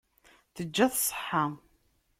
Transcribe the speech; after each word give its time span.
Teǧǧa-t 0.55 0.95
ṣṣeḥḥa. 1.03 1.45